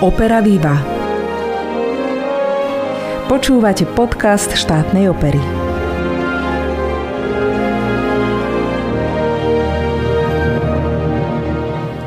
[0.00, 0.80] Opera Viva.
[3.28, 5.36] Počúvate podcast štátnej opery.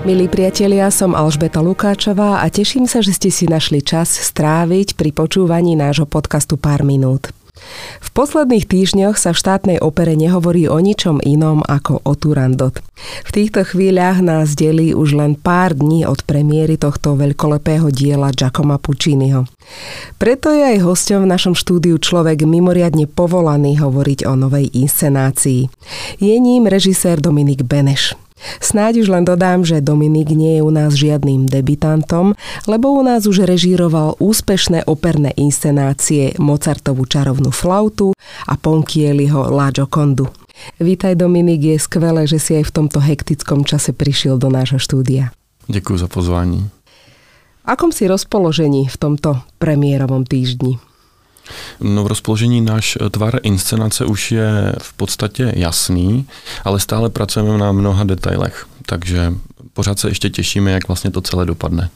[0.09, 5.13] Milí priatelia, som Alžbeta Lukáčová a teším sa, že ste si našli čas stráviť pri
[5.13, 7.29] počúvaní nášho podcastu pár minút.
[8.03, 12.77] V posledných týždňoch sa v štátnej opere nehovorí o ničom inom ako o Turandot.
[13.27, 18.77] V týchto chvíľach nás delí už len pár dní od premiéry tohto veľkolepého diela Giacomo
[18.77, 19.49] Pucciniho.
[20.21, 25.67] Preto je aj hosťom v našom štúdiu človek mimoriadne povolaný hovoriť o novej inscenácii.
[26.21, 28.15] Je ním režisér Dominik Beneš.
[28.61, 32.35] Snáď už len dodám, že Dominik nie je u nás žiadnym debitantom,
[32.67, 38.13] lebo u nás už režíroval úspešné operné inscenácie Mozartovú čarovnú flautu
[38.47, 40.29] a Ponchieliho La Giocondu.
[40.79, 45.33] Vítaj Dominik, je skvelé, že si aj v tomto hektickom čase prišiel do nášho štúdia.
[45.67, 46.69] Děkuji za pozvání.
[47.65, 50.79] Akom si rozpoložení v tomto premiérovom týždni?
[51.79, 56.25] No v rozpoložení náš tvar inscenace už je v podstatě jasný,
[56.63, 59.33] ale stále pracujeme na mnoha detailech, takže
[59.73, 61.89] pořád se ještě těšíme, jak vlastně to celé dopadne.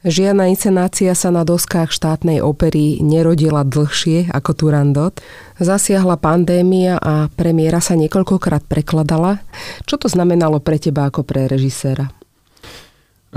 [0.00, 5.20] Žiadna inscenácia sa na doskách štátnej opery nerodila dlhšie ako Turandot.
[5.60, 9.44] Zasiahla pandémia a premiéra sa niekoľkokrát prekladala.
[9.84, 12.08] Čo to znamenalo pre teba ako pre režiséra?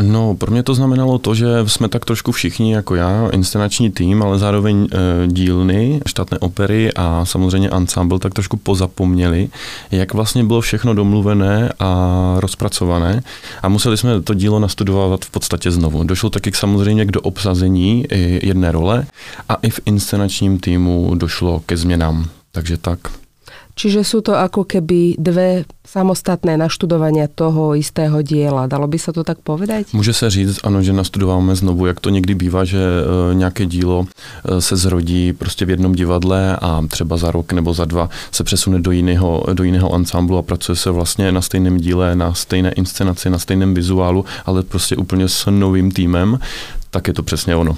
[0.02, 4.24] No, pro mě to znamenalo to, že jsme tak trošku všichni, jako já, inscenační tým,
[4.24, 9.50] ale zároveň e, dílny, štátné opery a samozřejmě ensemble tak trošku pozapomněli,
[9.92, 13.24] jak vlastně bylo všechno domluvené a rozpracované
[13.62, 16.04] a museli jsme to dílo nastudovat v podstatě znovu.
[16.04, 18.06] Došlo taky k samozřejmě k doobsazení
[18.44, 19.06] jedné role
[19.50, 22.26] a i v inscenačním týmu došlo ke změnám.
[22.52, 23.23] Takže tak.
[23.74, 28.70] Čiže sú to ako keby dve samostatné naštudovania toho istého diela.
[28.70, 29.94] Dalo by sa to tak povedať?
[29.94, 34.06] Může se říct, ano, že nastudováme znovu, jak to někdy bývá, že e, nějaké dílo
[34.06, 38.44] e, se zrodí prostě v jednom divadle a třeba za rok nebo za dva se
[38.44, 42.72] přesune do jiného, do jiného ansámblu a pracuje se vlastně na stejném díle, na stejné
[42.72, 46.40] inscenaci, na stejném vizuálu, ale prostě úplně s novým týmem
[46.94, 47.74] tak je to presne ono.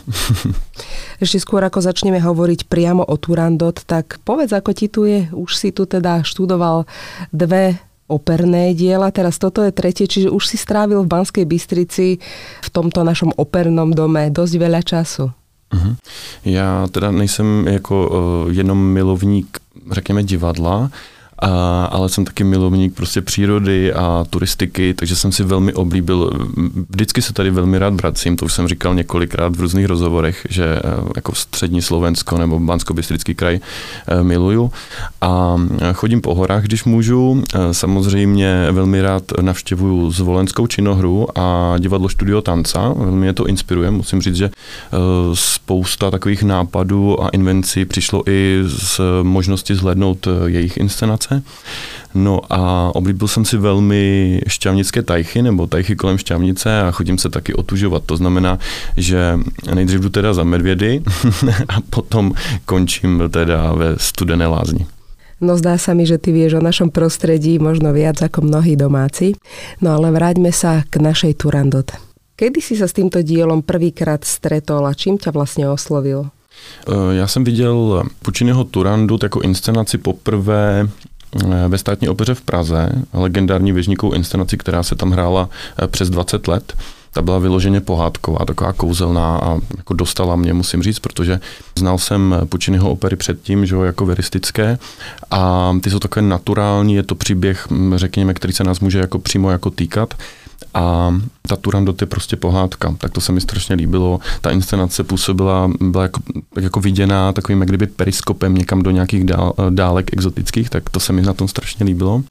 [1.24, 5.32] Ešte skôr ako začneme hovoriť priamo o Turandot, tak povedz, ako ti tu je.
[5.32, 6.84] Už si tu teda študoval
[7.32, 7.80] dve
[8.12, 12.20] operné diela, teraz toto je tretie, čiže už si strávil v Banskej Bystrici
[12.62, 15.32] v tomto našom opernom dome dosť veľa času.
[15.74, 15.96] Uh-huh.
[16.46, 19.58] Já teda nejsem jako uh, jenom milovník,
[19.92, 20.90] řekněme, divadla,
[21.40, 26.32] a, ale jsem taky milovník prostě přírody a turistiky, takže jsem si velmi oblíbil,
[26.90, 30.66] vždycky se tady velmi rád vracím, to už jsem říkal několikrát v různých rozhovorech, že
[30.66, 30.82] eh,
[31.16, 32.94] jako střední Slovensko nebo bansko
[33.36, 33.60] kraj
[34.08, 34.72] eh, miluju.
[35.22, 35.56] A
[35.94, 42.42] chodím po horách, když můžu, eh, samozřejmě velmi rád navštěvuju zvolenskou činohru a divadlo Studio
[42.42, 44.50] Tanca, velmi mě to inspiruje, musím říct, že
[45.34, 51.44] spousta takových nápadů a invencí přišlo i z možnosti zhlédnout jejich inscenace práce.
[52.16, 57.30] No a oblíbil jsem si velmi šťavnické tajchy nebo tajchy kolem šťavnice a chodím se
[57.30, 58.04] taky otužovat.
[58.06, 58.60] To znamená,
[58.98, 59.40] že
[59.74, 61.04] nejdřív jdu teda za medvědy
[61.70, 62.34] a potom
[62.66, 64.86] končím teda ve studené lázni.
[65.42, 69.36] No zdá sa mi, že ty vieš o našom prostredí možno viac ako mnohí domáci.
[69.84, 71.92] No ale vráťme sa k našej Turandot.
[72.40, 76.32] Kedy si sa s týmto dielom prvýkrát stretol a čím ťa vlastne oslovil?
[77.12, 80.90] Já jsem viděl Pučinyho Turandot jako inscenaci poprvé
[81.68, 85.50] ve státní opeře v Praze, legendární věžníkou inscenaci, která se tam hrála
[85.84, 86.74] eh, přes 20 let.
[87.12, 91.40] Ta byla vyloženě pohádková, taková kouzelná a jako dostala mě, musím říct, protože
[91.80, 94.78] znal jsem Pučinyho opery předtím, že jo, jako veristické
[95.32, 99.20] a ty jsou takové naturální, je to příběh, hm, řekněme, který se nás může jako
[99.20, 100.14] přímo jako týkat
[100.74, 101.16] a
[101.48, 104.20] ta Turandot je prostě pohádka, tak to se mi strašně líbilo.
[104.42, 106.22] Ta inscenace působila, byla jako,
[106.62, 111.14] jako viděná takovým jak kdyby periskopem někam do nějakých dál, dálek exotických, tak to se
[111.14, 112.24] mi na tom strašně líbilo.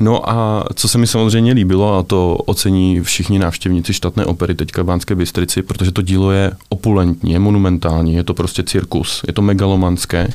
[0.00, 4.82] No a co se mi samozřejmě líbilo, a to ocení všichni návštěvníci štatné opery teďka
[4.82, 9.32] v Bánské Bystrici, protože to dílo je opulentní, je monumentální, je to prostě cirkus, je
[9.32, 10.28] to megalomanské,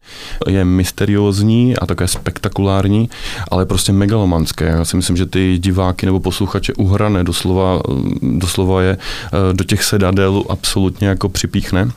[0.48, 3.10] je mysteriózní a také spektakulární,
[3.52, 4.66] ale prostě megalomanské.
[4.66, 7.82] Já si myslím, že ty diváky nebo posluchače uhrané doslova,
[8.22, 11.92] doslova je eh, do těch sedadel absolutně jako připíchne.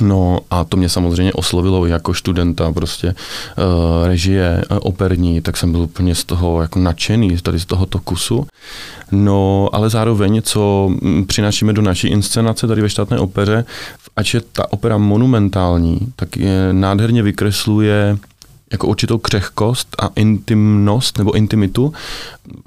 [0.00, 5.72] No a to mě samozřejmě oslovilo jako studenta prostě uh, režie uh, operní, tak jsem
[5.72, 8.46] byl úplně z toho jako nadšený, tady z tohoto kusu.
[9.10, 13.64] No ale zároveň, co mm, přinášíme do naší inscenace tady ve štátné opeře,
[14.16, 18.18] ať je ta opera monumentální, tak je nádherně vykresluje
[18.72, 21.92] jako určitou křehkost a intimnost nebo intimitu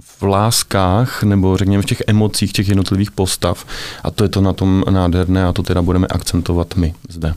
[0.02, 3.66] v láskách nebo řekněme v těch emocích těch jednotlivých postav.
[4.04, 7.34] A to je to na tom nádherné a to teda budeme akcentovat my zde.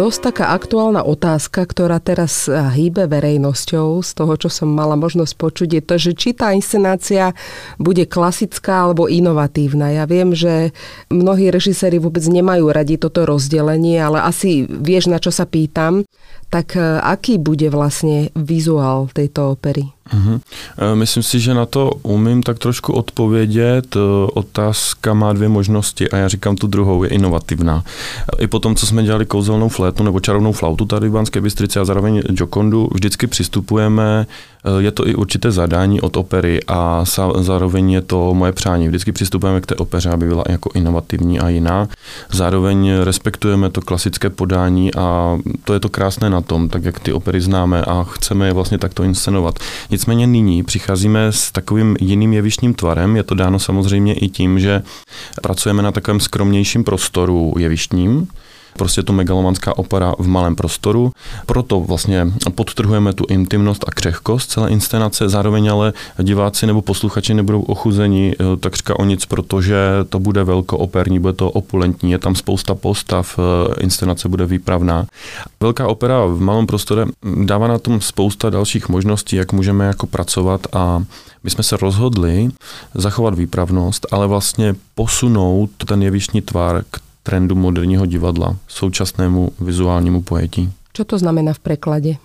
[0.00, 5.36] Dosť taká aktuálna otázka, ktorá teraz eh, hýbe verejnosťou z toho, čo som mala možnosť
[5.36, 7.36] počuť, je to, že či tá inscenácia
[7.76, 9.92] bude klasická alebo inovatívna.
[9.92, 10.72] Ja viem, že
[11.12, 16.08] mnohí režiséri vôbec nemajú radi toto rozdelenie, ale asi vieš, na čo sa pýtam.
[16.50, 19.86] Tak eh, aký bude vlastne vizuál tejto opery?
[20.10, 20.40] Uh-huh.
[20.94, 23.96] Myslím si, že na to umím tak trošku odpovědět.
[23.96, 23.98] E,
[24.34, 27.84] otázka má dvě možnosti a já říkám tu druhou, je inovativná.
[28.38, 31.78] I po tom, co jsme dělali kouzelnou flétu nebo čarovnou flautu tady v Banské Bystrici
[31.78, 34.26] a zároveň Jokondu, vždycky přistupujeme
[34.78, 37.04] je to i určité zadání od opery a
[37.40, 38.88] zároveň je to moje přání.
[38.88, 41.88] Vždycky přistupujeme k té opeře, aby byla jako inovativní a jiná.
[42.32, 47.12] Zároveň respektujeme to klasické podání a to je to krásné na tom, tak jak ty
[47.12, 49.58] opery známe a chceme je vlastně takto inscenovat.
[49.90, 53.16] Nicméně nyní přicházíme s takovým jiným jevištním tvarem.
[53.16, 54.82] Je to dáno samozřejmě i tím, že
[55.42, 58.28] pracujeme na takovém skromnějším prostoru jevištním,
[58.76, 61.12] Prostě to megalomanská opera v malém prostoru.
[61.46, 67.62] Proto vlastně podtrhujeme tu intimnost a křehkost celé inscenace, zároveň ale diváci nebo posluchači nebudou
[67.62, 69.76] ochuzeni eh, takřka o nic, protože
[70.08, 75.06] to bude velkooperní, bude to opulentní, je tam spousta postav, eh, inscenace bude výpravná.
[75.60, 77.00] Velká opera v malém prostoru
[77.44, 81.02] dává na tom spousta dalších možností, jak můžeme jako pracovat a
[81.44, 82.48] my jsme se rozhodli
[82.94, 90.72] zachovat výpravnost, ale vlastně posunout ten jevištní tvar k trendu moderního divadla, současnému vizuálnímu pojetí.
[90.92, 92.16] Co to znamená v překladě?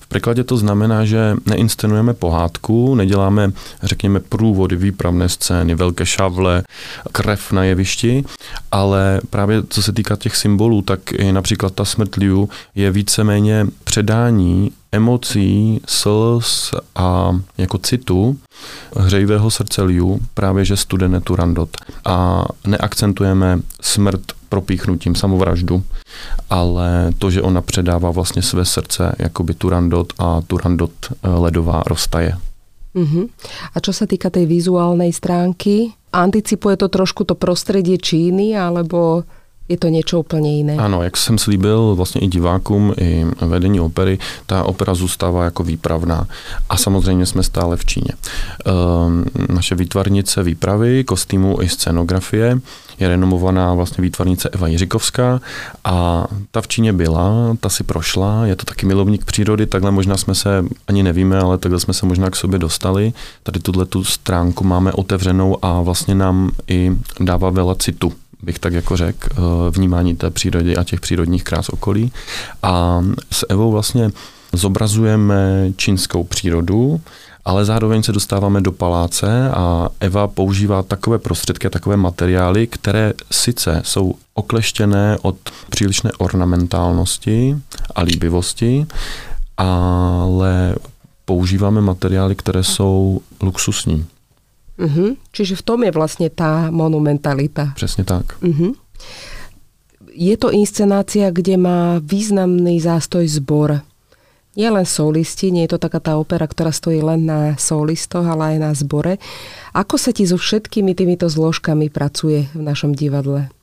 [0.00, 3.52] V překladě to znamená, že neinscenujeme pohádku, neděláme,
[3.82, 6.62] řekněme, průvody, výpravné scény, velké šavle,
[7.12, 8.24] krev na jevišti,
[8.72, 13.66] ale právě co se týká těch symbolů, tak i například ta smrt Liu je víceméně
[13.84, 18.38] předání emocí, slz a jako citu
[18.96, 21.76] hřejivého srdce Liu, právě že studené Turandot.
[22.04, 25.82] A neakcentujeme smrt propíchnutím, samovraždu,
[26.50, 32.36] ale to, že ona předává vlastně své srdce, jakoby Turandot a Turandot eh, ledová roztaje.
[32.96, 33.28] Uh-huh.
[33.74, 39.22] A čo sa týka tej vizuálnej stránky, anticipuje to trošku to prostredie Číny, alebo
[39.68, 40.76] je to něco úplně jiné.
[40.76, 46.26] Ano, jak jsem slíbil vlastně i divákům, i vedení opery, ta opera zůstává jako výpravná.
[46.70, 48.12] A samozřejmě jsme stále v Číně.
[48.66, 49.24] Ehm,
[49.54, 52.60] naše výtvarnice výpravy, kostýmu i scenografie
[53.00, 55.40] je renomovaná vlastně výtvarnice Eva Jiřikovská
[55.84, 60.16] a ta v Číně byla, ta si prošla, je to taky milovník přírody, takhle možná
[60.16, 63.12] jsme se, ani nevíme, ale takhle jsme se možná k sobě dostali.
[63.42, 68.12] Tady tuhle tu stránku máme otevřenou a vlastně nám i dává vela citu
[68.42, 69.40] bych tak jako řekl, eh,
[69.70, 72.12] vnímání té přírody a těch přírodních krás okolí.
[72.62, 74.10] A s Evou vlastně
[74.52, 77.00] zobrazujeme čínskou přírodu,
[77.44, 83.12] ale zároveň se dostáváme do paláce a Eva používá takové prostředky a takové materiály, které
[83.32, 85.36] sice jsou okleštěné od
[85.70, 87.56] přílišné ornamentálnosti
[87.94, 88.86] a líbivosti,
[89.56, 90.74] ale
[91.24, 94.06] používáme materiály, které jsou luxusní.
[94.78, 95.16] Uh-huh.
[95.32, 97.72] Čiže v tom je vlastně ta monumentalita.
[97.74, 98.42] Přesně tak.
[98.42, 98.74] Uh-huh.
[100.12, 103.82] Je to inscenácia, kde má významný zástoj zbor.
[104.58, 108.54] Nie len solisti, nie je to taká tá opera, ktorá stojí len na solistoch, ale
[108.54, 109.22] aj na zbore.
[109.70, 113.54] Ako sa ti so všetkými týmito zložkami pracuje v našom divadle?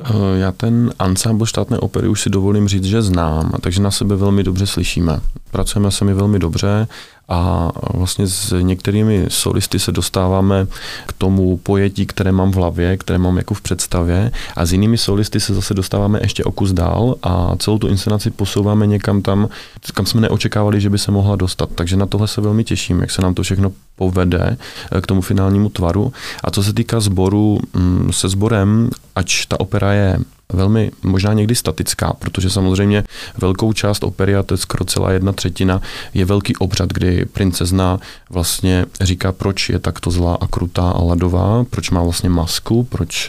[0.00, 4.16] Eh, já ten ansámbl štátné opery už si dovolím říct, že znám, takže na sebe
[4.16, 5.20] velmi dobře slyšíme.
[5.50, 6.86] Pracujeme se mi velmi dobře
[7.28, 10.66] a vlastně s některými solisty se dostáváme
[11.06, 14.98] k tomu pojetí, které mám v hlavě, které mám jako v představě a s jinými
[14.98, 19.48] solisty se zase dostáváme ještě o kus dál a celou tu inscenaci posouváme někam tam,
[19.94, 21.68] kam jsme neočekávali, že by se mohla dostat.
[21.74, 24.56] Takže na tohle se velmi těším, jak se nám to všechno povede
[24.92, 26.12] eh, k tomu finálnímu tvaru.
[26.44, 30.18] A co se týká sboru, mm, se sborem, ač ta opera je
[30.54, 33.04] velmi možná někdy statická, protože samozřejmě
[33.38, 35.80] velkou část opery, a to je skoro celá jedna třetina,
[36.14, 37.98] je velký obřad, kdy princezna
[38.30, 43.28] vlastně říká, proč je takto zlá a krutá a ladová, proč má vlastně masku, proč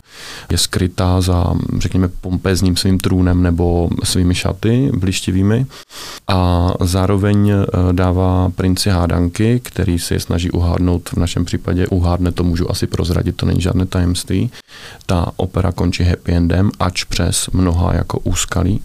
[0.51, 5.65] je skrytá za, řekněme, pompézním svým trůnem nebo svými šaty blištivými.
[6.27, 12.31] A zároveň eh, dává princi hádanky, který se je snaží uhádnout, v našem případě uhádne,
[12.31, 14.51] to můžu asi prozradit, to není žádné tajemství.
[15.05, 18.83] Ta opera končí happy endem, ač přes mnoha jako úskalí,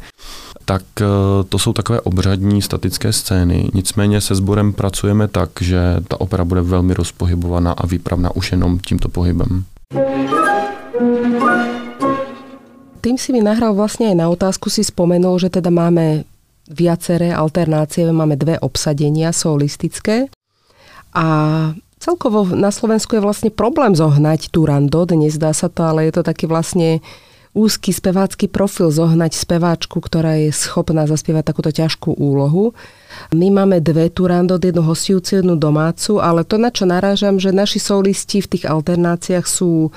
[0.65, 1.05] tak eh,
[1.49, 3.69] to jsou takové obřadní statické scény.
[3.75, 8.79] Nicméně se sborem pracujeme tak, že ta opera bude velmi rozpohybovaná a výpravná už jenom
[8.79, 9.65] tímto pohybem.
[13.01, 16.23] Tým si mi nahral vlastne aj na otázku, si spomenul, že teda máme
[16.71, 20.31] viaceré alternácie, máme dve obsadenia solistické
[21.17, 21.27] a
[21.99, 26.47] celkovo na Slovensku je vlastne problém zohnať Turandot, nezdá sa to, ale je to taký
[26.47, 27.03] vlastne
[27.51, 32.73] úzky spevácky profil zohnať speváčku, ktorá je schopná zaspievať takúto ťažkú úlohu.
[33.35, 37.83] My máme dve Turandot, jednu hostujúcu, jednu domácu, ale to, na čo narážam, že naši
[37.83, 39.91] solisti v tých alternáciách sú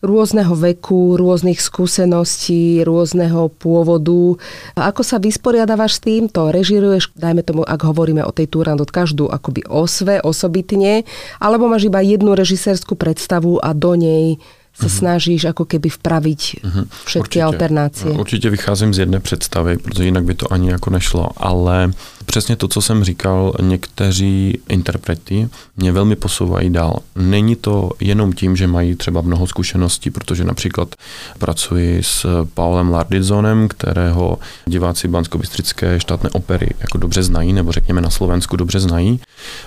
[0.00, 4.40] rôzneho veku, rôznych skúseností, rôzneho pôvodu.
[4.72, 6.48] A ako sa vysporiadávaš s týmto?
[6.48, 11.04] Režiruješ, dajme tomu, ak hovoríme o tej Turandot, každú akoby osve, osobitne,
[11.36, 14.40] alebo máš iba jednu režisérskú predstavu a do nej
[14.80, 14.98] se mm-hmm.
[14.98, 16.86] snažíš jako keby vpravit mm-hmm.
[17.04, 18.12] všetky určitě, alternácie.
[18.12, 21.92] Určitě vycházím z jedné představy, protože jinak by to ani jako nešlo, ale
[22.26, 26.98] přesně to, co jsem říkal, někteří interpreti mě velmi posouvají dál.
[27.16, 30.94] Není to jenom tím, že mají třeba mnoho zkušeností, protože například
[31.38, 38.10] pracuji s Paulem Lardizonem, kterého diváci Bansko-Bystrické štátné opery jako dobře znají, nebo řekněme na
[38.10, 39.20] Slovensku dobře znají,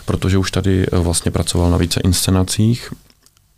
[0.06, 2.94] protože už tady vlastně pracoval na více inscenacích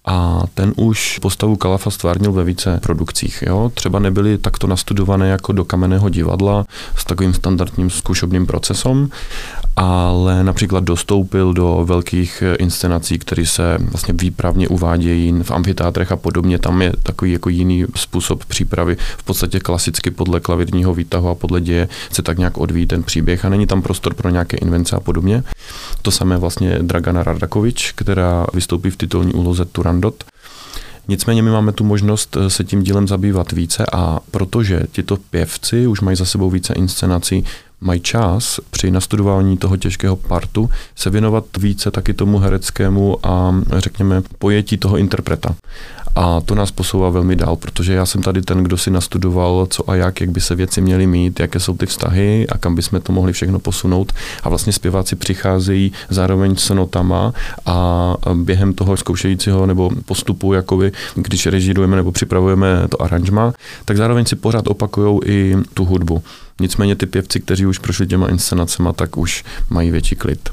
[0.06, 3.44] a ten už postavu Kalafa stvárnil ve více produkcích.
[3.48, 3.72] Jo?
[3.74, 6.66] Třeba nebyly takto nastudované jako do kamenného divadla
[6.98, 9.10] s takovým standardním zkušobným procesem,
[9.76, 16.60] ale například dostoupil do velkých inscenací, které se vlastně výpravně uvádějí v amfiteátrech a podobně.
[16.60, 21.62] Tam je takový jako jiný způsob přípravy, v podstatě klasicky podle klavírního výtahu a podle
[21.62, 25.00] děje se tak nějak odvíjí ten příběh a není tam prostor pro nějaké invence a
[25.00, 25.44] podobně.
[26.02, 30.24] To samé vlastně Dragana Radakovič, která vystoupí v titulní úloze Turandot.
[31.08, 36.02] Nicméně my máme tu možnost se tím dílem zabývat více a protože tito pěvci už
[36.02, 37.44] mají za sebou více inscenací,
[37.86, 44.22] mají čas při nastudování toho těžkého partu se věnovat více taky tomu hereckému a řekněme
[44.40, 45.56] pojetí toho interpreta.
[46.16, 49.90] A to nás posouvá velmi dál, protože já jsem tady ten, kdo si nastudoval, co
[49.90, 53.02] a jak, jak by se věci měly mít, jaké jsou ty vztahy a kam bychom
[53.02, 54.14] to mohli všechno posunout.
[54.44, 57.34] A vlastně zpěváci přicházejí zároveň s notama
[57.66, 63.54] a během toho zkoušejícího nebo postupu, jakoby, když režírujeme nebo připravujeme to aranžma,
[63.86, 66.24] tak zároveň si pořád opakují i tu hudbu.
[66.60, 70.50] Nicméně ty pěvci, kteří už prošli těma inscenacema, tak už mají větší klid.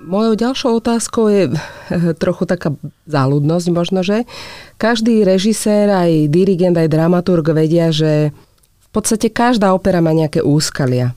[0.00, 1.42] Mojou ďalšou otázkou je
[2.22, 2.72] trochu taká
[3.04, 4.24] záľudnosť možno, že
[4.80, 8.32] každý režisér, aj dirigent, aj dramaturg vedia, že
[8.80, 11.14] v podstate každá opera má nejaké úskalia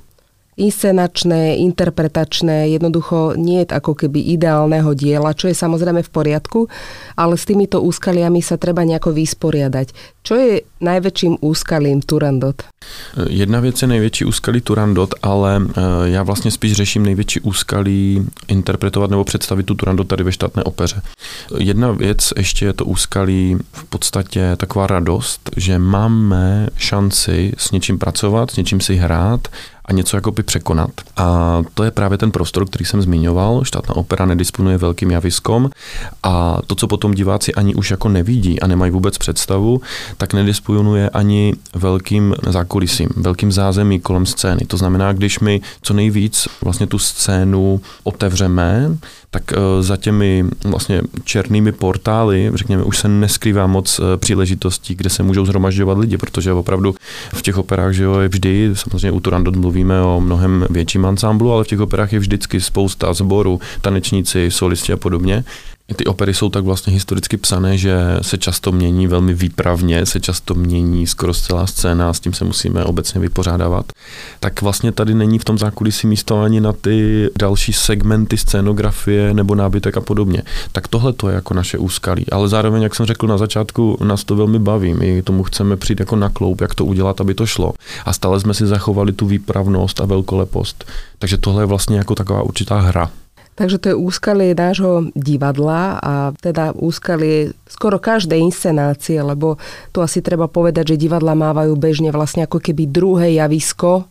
[0.53, 6.69] inscenačné, interpretačné, jednoducho nie je ako keby ideálneho diela, čo je samozrejme v poriadku,
[7.17, 10.12] ale s týmito úskaliami sa treba nejako vysporiadať.
[10.23, 12.63] Čo je najväčším úskalím Turandot?
[13.29, 19.09] Jedna věc je největší úskalí Turandot, ale eh, já vlastně spíš řeším největší úskalí interpretovat
[19.09, 21.01] nebo představit tu Turandot tady ve štátné opeře.
[21.57, 27.99] Jedna věc ještě je to úskalí v podstatě taková radost, že máme šanci s něčím
[27.99, 29.47] pracovat, s něčím si hrát,
[29.85, 30.89] a něco jako by překonat.
[31.17, 33.63] A to je právě ten prostor, který jsem zmiňoval.
[33.63, 35.69] Štátná opera nedisponuje velkým javiskom
[36.23, 39.81] a to, co potom diváci ani už jako nevidí a nemají vůbec představu,
[40.17, 44.61] tak nedisponuje ani velkým zákulisím, velkým zázemí kolem scény.
[44.67, 48.97] To znamená, když my co nejvíc vlastně tu scénu otevřeme,
[49.33, 55.09] tak eh, za těmi vlastně černými portály, řekněme, už se neskrývá moc eh, příležitostí, kde
[55.09, 56.95] se můžou zhromažďovat lidi, protože opravdu
[57.33, 61.53] v těch operách, že jo, je vždy, samozřejmě u Turandot mluvíme o mnohem větším ansámblu,
[61.53, 65.43] ale v těch operách je vždycky spousta sborů, tanečníci, solisti a podobně.
[65.95, 70.55] Ty opery jsou tak vlastně historicky psané, že se často mění velmi výpravně, se často
[70.55, 73.85] mění skoro celá scéna, s tím se musíme obecně vypořádávat.
[74.39, 79.55] Tak vlastně tady není v tom zákulisí místo ani na ty další segmenty scénografie nebo
[79.55, 80.43] nábytek a podobně.
[80.71, 82.25] Tak tohle to je jako naše úskalí.
[82.31, 84.93] Ale zároveň, jak jsem řekl na začátku, nás to velmi baví.
[84.93, 87.73] My tomu chceme přijít jako na kloup, jak to udělat, aby to šlo.
[88.05, 90.85] A stále jsme si zachovali tu výpravnost a velkolepost.
[91.19, 93.11] Takže tohle je vlastně jako taková určitá hra.
[93.53, 99.61] Takže to je úskalie nášho divadla a teda úskalie skoro každej inscenácie, lebo
[99.93, 104.09] tu asi treba povedať, že divadla mávajú bežne vlastne ako keby druhé javisko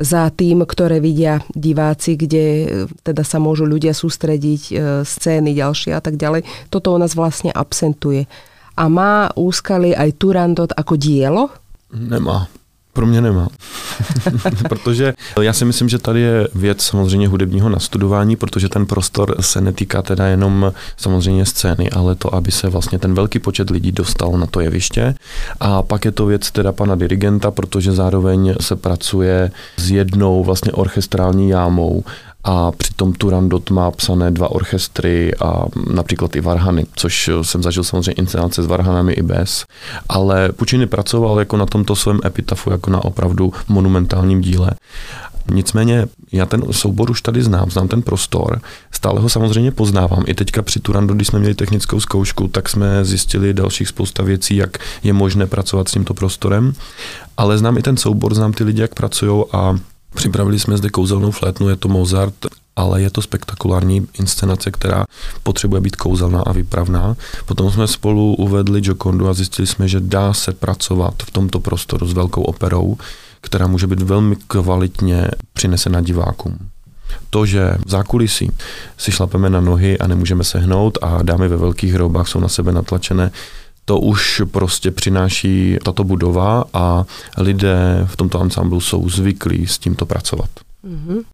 [0.00, 2.66] za tým, ktoré vidia diváci, kde e,
[3.04, 6.48] teda sa môžu ľudia sústrediť, e, scény ďalšie a tak ďalej.
[6.72, 8.24] Toto u nás vlastne absentuje.
[8.80, 11.52] A má úskalie aj Turandot ako dielo?
[11.92, 12.48] Nemá.
[12.92, 13.48] Pro mě nemá.
[14.68, 19.60] protože já si myslím, že tady je věc samozřejmě hudebního nastudování, protože ten prostor se
[19.60, 24.32] netýká teda jenom samozřejmě scény, ale to, aby se vlastně ten velký počet lidí dostal
[24.32, 25.14] na to jeviště.
[25.60, 30.72] A pak je to věc teda pana dirigenta, protože zároveň se pracuje s jednou vlastně
[30.72, 32.04] orchestrální jámou
[32.44, 38.12] a přitom Turandot má psané dva orchestry a například i varhany, což jsem zažil samozřejmě
[38.12, 39.64] inscenace s varhanami i bez,
[40.08, 44.70] ale Puccini pracoval jako na tomto svém epitafu jako na opravdu monumentálním díle.
[45.52, 48.60] Nicméně já ten soubor už tady znám, znám ten prostor,
[48.92, 50.24] stále ho samozřejmě poznávám.
[50.26, 54.56] I teďka při Turandu, když jsme měli technickou zkoušku, tak jsme zjistili dalších spousta věcí,
[54.56, 56.72] jak je možné pracovat s tímto prostorem.
[57.36, 59.78] Ale znám i ten soubor, znám ty lidi, jak pracují a
[60.14, 62.34] Připravili jsme zde kouzelnou flétnu, je to Mozart,
[62.76, 65.04] ale je to spektakulární inscenace, která
[65.42, 67.16] potřebuje být kouzelná a výpravná.
[67.46, 72.06] Potom jsme spolu uvedli Jokondu a zjistili jsme, že dá se pracovat v tomto prostoru
[72.06, 72.96] s velkou operou,
[73.40, 76.58] která může být velmi kvalitně přinesena divákům.
[77.30, 78.50] To, že v zákulisí
[78.98, 82.48] si šlapeme na nohy a nemůžeme se hnout a dámy ve velkých hrobách jsou na
[82.48, 83.30] sebe natlačené,
[83.84, 87.04] to už prostě přináší tato budova a
[87.38, 90.50] lidé v tomto ansamblu jsou zvyklí s tímto pracovat.
[90.86, 91.24] Uh-huh.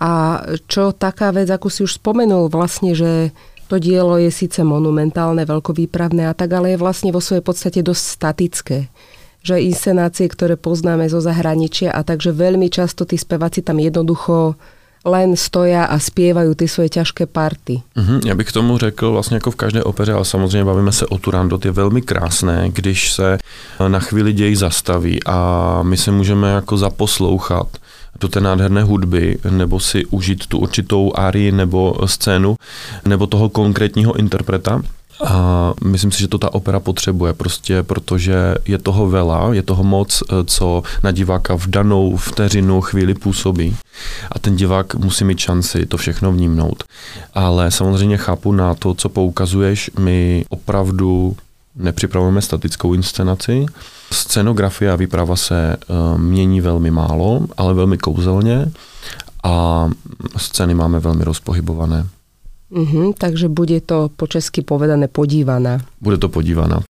[0.00, 3.32] A čo taká vec, ako si už spomenul vlastne, že
[3.70, 8.04] to dielo je síce monumentálne, veľkovýpravné a tak, ale je vlastne vo svojej podstate dosť
[8.04, 8.78] statické
[9.40, 14.60] že inscenácie, ktoré poznáme zo zahraničia a takže veľmi často tí speváci tam jednoducho
[15.04, 17.82] len stoja a zpívají ty svoje těžké party.
[17.96, 21.06] Mm-hmm, já bych k tomu řekl vlastně jako v každé opeře, ale samozřejmě bavíme se
[21.06, 23.38] o Turandot, je velmi krásné, když se
[23.88, 27.68] na chvíli děj zastaví a my se můžeme jako zaposlouchat
[28.20, 32.56] do té nádherné hudby, nebo si užít tu určitou árii nebo scénu,
[33.04, 34.82] nebo toho konkrétního interpreta.
[35.24, 39.84] A myslím si, že to ta opera potřebuje, prostě protože je toho vela, je toho
[39.84, 43.76] moc, eh, co na diváka v danou vteřinu chvíli působí.
[44.32, 46.84] A ten divák musí mít šanci to všechno vnímnout.
[47.34, 51.36] Ale samozřejmě chápu na to, co poukazuješ, my opravdu
[51.76, 53.66] nepřipravujeme statickou inscenaci.
[54.12, 58.72] Scenografie a výprava se uh, mění velmi málo, ale velmi kouzelně
[59.42, 59.88] a
[60.36, 62.06] scény máme velmi rozpohybované.
[62.70, 65.82] Uh-huh, takže bude to po česky povedané podívaná.
[65.98, 66.86] Bude to podívaná.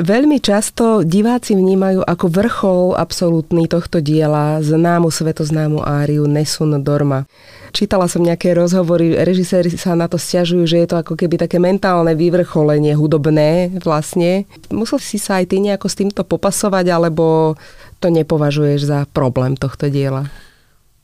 [0.00, 7.28] Veľmi často diváci vnímajú ako vrchol absolútny tohto diela známu svetoznámu áriu Nesun Dorma.
[7.74, 11.58] Čítala som nejaké rozhovory, režiséri sa na to stiažujú, že je to ako keby také
[11.60, 14.48] mentálne vyvrcholenie hudobné vlastne.
[14.72, 17.58] Musel si sa aj ty nejako s týmto popasovať, alebo
[18.00, 20.26] to nepovažuješ za problém tohto díla?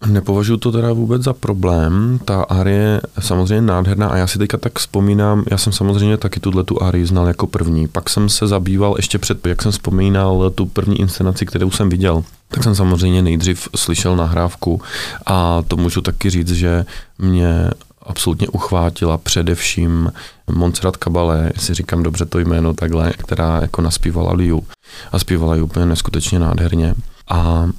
[0.07, 2.21] Nepovažuji to teda vůbec za problém.
[2.25, 6.41] Ta árie je samozřejmě nádherná a já si teďka tak vzpomínám, já jsem samozřejmě taky
[6.41, 7.89] tuhle tu árii znal jako první.
[7.89, 12.25] Pak jsem se zabýval ještě před, jak jsem vzpomínal, tu první inscenaci, kterou jsem viděl.
[12.49, 14.81] Tak jsem samozřejmě nejdřív slyšel nahrávku
[15.27, 16.85] a to můžu taky říct, že
[17.19, 17.71] mě
[18.03, 20.13] absolutně uchvátila především
[20.53, 24.65] Montserrat Caballé, jestli říkám dobře to jméno takhle, která jako naspívala Liu
[25.13, 26.95] a zpívala ji úplně neskutečně nádherně.
[27.29, 27.75] A mm,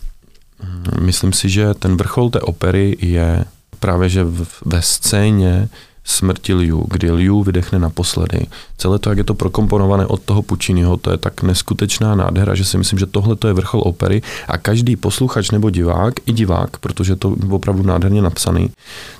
[1.02, 3.46] myslím si, že ten vrchol té opery je
[3.80, 4.26] právě, že
[4.66, 5.70] ve scéně
[6.08, 8.48] smrti Liu, kdy Liu vydechne naposledy.
[8.78, 12.66] Celé to, jak je to prokomponované od toho Pucciniho, to je tak neskutečná nádhera, že
[12.66, 16.78] si myslím, že tohle to je vrchol opery a každý posluchač nebo divák, i divák,
[16.78, 18.70] protože to je opravdu nádherně napsaný,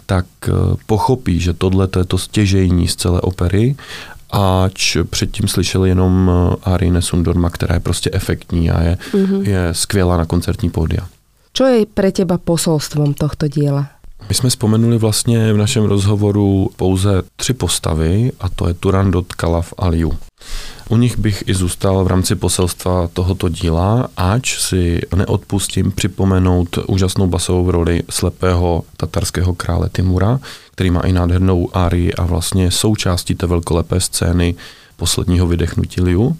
[0.06, 0.52] tak eh,
[0.86, 3.76] pochopí, že tohle to je to stěžejní z celé opery
[4.30, 9.42] ač předtím slyšel jenom eh, Arine Sundorma, která je prostě efektní a je, mm-hmm.
[9.42, 11.08] je skvělá na koncertní pódia.
[11.54, 13.88] Co je pro těba posolstvom tohto díla?
[14.30, 19.74] My jsme vzpomenuli vlastně v našem rozhovoru pouze tři postavy, a to je Turandot, Kalaf
[19.78, 20.14] a Liu.
[20.90, 27.28] U nich bych i zůstal v rámci poselstva tohoto díla, ač si neodpustím připomenout úžasnou
[27.28, 30.40] basovou roli slepého tatarského krále Timura,
[30.72, 34.56] který má i nádhernou árii a vlastně součástí té velkolepé scény
[34.96, 36.38] posledního vydechnutí Liu.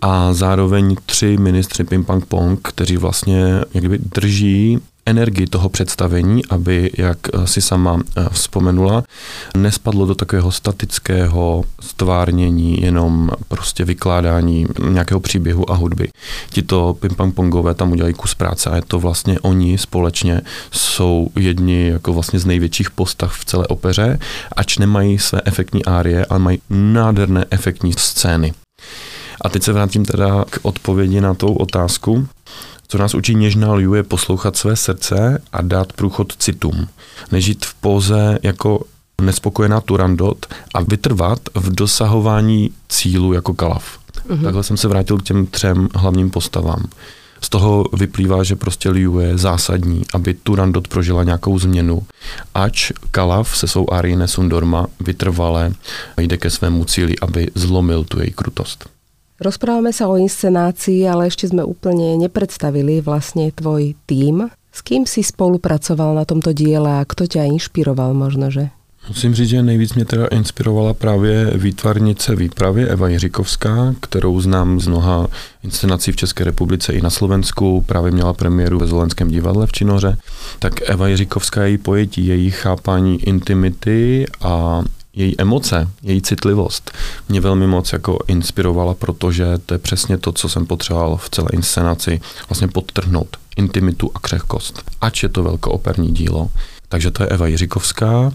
[0.00, 6.90] A zároveň tři ministři Ping Pong Pong, kteří vlastně jakby drží energii toho představení, aby,
[6.98, 9.02] jak eh, si sama eh, vzpomenula,
[9.56, 16.08] nespadlo do takového statického stvárnění, jenom prostě vykládání nějakého příběhu a hudby.
[16.50, 20.40] Tito ping-pong-pongové tam udělají kus práce a je to vlastně oni společně
[20.70, 24.18] jsou jedni jako vlastně z největších postav v celé opeře,
[24.56, 28.52] ač nemají své efektní árie, ale mají nádherné efektní scény.
[29.40, 32.28] A teď se vrátím teda k odpovědi na tou otázku.
[32.88, 36.88] Co nás učí něžná Liu je poslouchat své srdce a dát průchod citům.
[37.32, 38.84] Nežít v póze jako
[39.22, 43.98] nespokojená Turandot a vytrvat v dosahování cílu jako Kalaf.
[44.28, 44.42] Uh-huh.
[44.42, 46.84] Takhle jsem se vrátil k těm třem hlavním postavám.
[47.40, 52.02] Z toho vyplývá, že prostě Liu je zásadní, aby Turandot prožila nějakou změnu,
[52.54, 55.72] ač Kalaf se svou Arine Sundorma vytrvale
[56.20, 58.88] jde ke svému cíli, aby zlomil tu její krutost.
[59.38, 64.50] Rozprávame sa o inscenácii, ale ešte sme úplne nepredstavili vlastne tvoj tím.
[64.74, 68.74] S kým si spolupracoval na tomto diele a kto ťa inšpiroval možno, že?
[69.08, 74.86] Musím říct, že nejvíc mě teda inspirovala právě výtvarnice výpravy Eva Jiřikovská, kterou znám z
[74.86, 75.26] mnoha
[75.64, 77.84] inscenací v České republice i na Slovensku.
[77.86, 80.16] Právě měla premiéru ve Zolenském divadle v Činoře.
[80.58, 84.82] Tak Eva Jiřikovská, její pojetí, její chápání intimity a
[85.18, 86.90] její emoce, její citlivost
[87.28, 91.48] mě velmi moc jako inspirovala, protože to je přesně to, co jsem potřeboval v celé
[91.52, 94.82] inscenaci, vlastně podtrhnout intimitu a křehkost.
[95.00, 96.50] Ač je to velkooperní dílo.
[96.88, 98.32] Takže to je Eva Jiřikovská,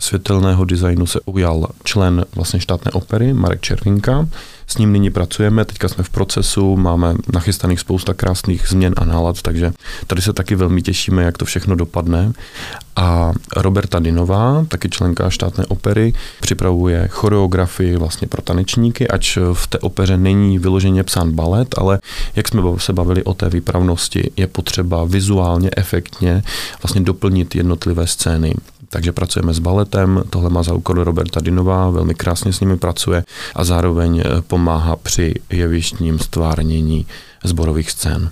[0.00, 4.28] světelného designu se ujal člen vlastně štátné opery Marek Červinka.
[4.66, 9.42] S ním nyní pracujeme, teďka jsme v procesu, máme nachystaných spousta krásných změn a nálad,
[9.42, 9.72] takže
[10.06, 12.32] tady se taky velmi těšíme, jak to všechno dopadne.
[12.96, 19.78] A Roberta Dinová, taky členka štátné opery, připravuje choreografii vlastně pro tanečníky, ač v té
[19.78, 21.98] opeře není vyloženě psán balet, ale
[22.36, 26.42] jak jsme se bavili o té výpravnosti, je potřeba vizuálně, efektně
[26.82, 28.54] vlastně doplnit jednotlivé scény
[28.88, 33.24] takže pracujeme s baletem, tohle má za úkol Roberta Dinová, velmi krásně s nimi pracuje
[33.54, 37.06] a zároveň pomáhá při jevištním stvárnění
[37.44, 38.30] zborových scén.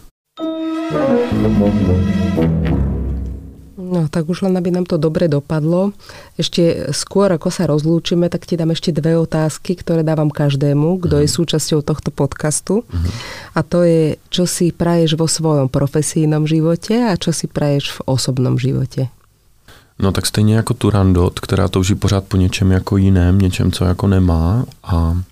[3.95, 5.95] No tak už len aby nám to dobre dopadlo.
[6.35, 11.23] Ešte skôr ako sa rozlúčime, tak ti dám ešte dve otázky, ktoré dávam každému, kto
[11.23, 11.35] je mhm.
[11.39, 12.83] súčasťou tohto podcastu.
[12.83, 13.11] Uh-huh.
[13.55, 18.11] A to je, čo si praješ vo svojom profesijnom živote a čo si praješ v
[18.11, 19.15] osobnom živote.
[19.99, 24.07] No tak stejně jako Turandot, která touží pořád po něčem jako jiném, něčem, co jako
[24.07, 25.23] nemá a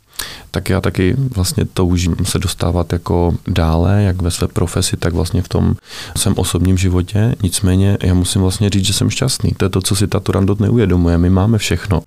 [0.50, 5.42] tak já taky vlastně toužím se dostávat jako dále, jak ve své profesi, tak vlastně
[5.42, 5.74] v tom
[6.16, 7.34] svém osobním životě.
[7.42, 9.50] Nicméně já musím vlastně říct, že jsem šťastný.
[9.56, 11.18] To je to, co si ta Turandot neuvědomuje.
[11.18, 12.02] My máme všechno.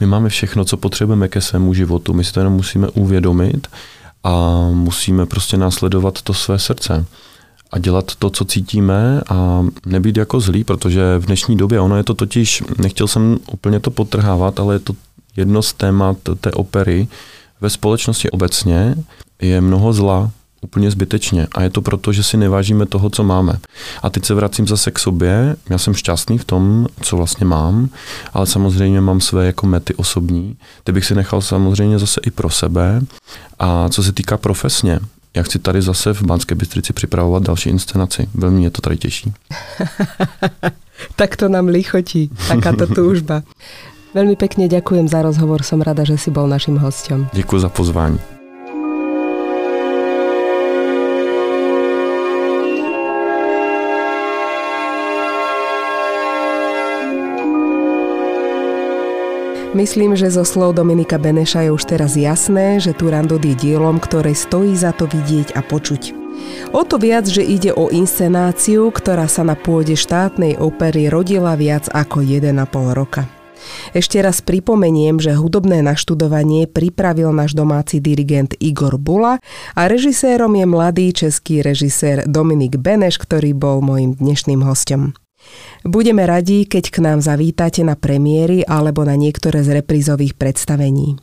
[0.00, 2.12] My máme všechno, co potřebujeme ke svému životu.
[2.12, 3.66] My si to jenom musíme uvědomit
[4.24, 7.06] a musíme prostě následovat to své srdce
[7.72, 12.04] a dělat to, co cítíme a nebýt jako zlý, protože v dnešní době ono je
[12.04, 14.92] to totiž, nechtěl jsem úplně to potrhávat, ale je to
[15.36, 17.08] jedno z témat té opery
[17.64, 18.94] ve společnosti obecně
[19.42, 21.46] je mnoho zla, úplně zbytečně.
[21.54, 23.58] A je to proto, že si nevážíme toho, co máme.
[24.02, 25.56] A teď se vracím zase k sobě.
[25.70, 27.88] Já jsem šťastný v tom, co vlastně mám,
[28.32, 30.56] ale samozřejmě mám své jako mety osobní.
[30.84, 33.00] Ty bych si nechal samozřejmě zase i pro sebe.
[33.58, 35.00] A co se týká profesně,
[35.36, 38.28] já chci tady zase v Banské Bystrici připravovat další inscenaci.
[38.34, 39.32] Velmi mě to tady těší.
[41.16, 43.42] tak to nám lichotí, takáto túžba.
[44.14, 47.26] Veľmi pekne ďakujem za rozhovor, som rada, že si bol našim hostom.
[47.34, 48.18] Děkuji za pozvání.
[59.74, 64.30] Myslím, že zo slov Dominika Beneša je už teraz jasné, že Turandot je dielom, ktoré
[64.30, 66.14] stojí za to vidieť a počuť.
[66.70, 71.90] O to viac, že ide o inscenáciu, ktorá sa na pôde štátnej opery rodila viac
[71.90, 72.54] ako 1,5
[72.94, 73.26] roka.
[73.94, 79.38] Ešte raz pripomeniem, že hudobné naštudovanie pripravil náš domáci dirigent Igor Bula
[79.74, 85.14] a režisérom je mladý český režisér Dominik Beneš, ktorý bol môjim dnešným hostom.
[85.84, 91.20] Budeme radi, keď k nám zavítate na premiéry alebo na niektoré z reprízových predstavení.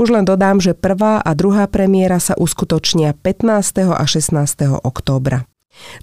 [0.00, 3.92] Už len dodám, že prvá a druhá premiéra sa uskutočnia 15.
[3.92, 4.32] a 16.
[4.80, 5.44] októbra.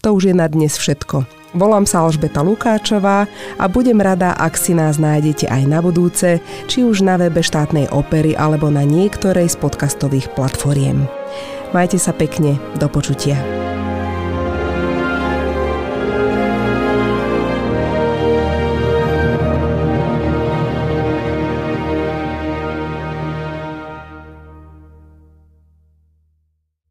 [0.04, 1.26] To už je na dnes všetko.
[1.56, 6.84] Volám sa Alžbeta Lukáčová a budem rada, ak si nás nájdete aj na budúce, či
[6.84, 11.08] už na webe štátnej opery alebo na niektorej z podcastových platformiem.
[11.72, 13.40] Majte sa pekne, do počutia.